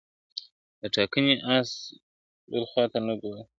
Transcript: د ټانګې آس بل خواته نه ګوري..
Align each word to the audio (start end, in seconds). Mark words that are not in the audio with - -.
د 0.79 0.81
ټانګې 0.93 1.35
آس 1.55 1.71
بل 2.49 2.63
خواته 2.69 2.99
نه 3.07 3.13
ګوري.. 3.21 3.41